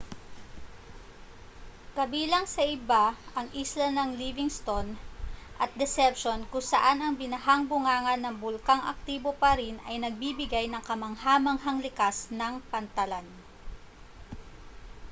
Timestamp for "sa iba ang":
2.55-3.47